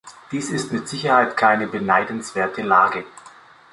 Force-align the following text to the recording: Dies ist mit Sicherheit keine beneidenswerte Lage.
Dies 0.31 0.49
ist 0.49 0.71
mit 0.73 0.87
Sicherheit 0.87 1.37
keine 1.37 1.67
beneidenswerte 1.67 2.63
Lage. 2.63 3.05